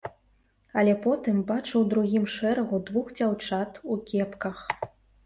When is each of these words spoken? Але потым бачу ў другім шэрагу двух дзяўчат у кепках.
Але 0.81 0.93
потым 1.03 1.35
бачу 1.51 1.69
ў 1.69 1.81
другім 1.91 2.25
шэрагу 2.37 2.79
двух 2.87 3.13
дзяўчат 3.21 3.71
у 3.97 3.99
кепках. 4.09 4.65